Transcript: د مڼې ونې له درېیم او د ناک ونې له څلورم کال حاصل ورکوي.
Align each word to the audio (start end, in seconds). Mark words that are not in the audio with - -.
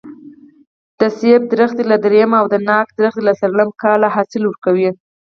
د 0.99 1.01
مڼې 1.17 1.35
ونې 1.67 1.83
له 1.91 1.97
درېیم 2.05 2.31
او 2.39 2.45
د 2.53 2.55
ناک 2.67 2.87
ونې 2.97 3.21
له 3.27 3.31
څلورم 3.41 3.69
کال 3.81 4.01
حاصل 4.15 4.41
ورکوي. 4.45 4.89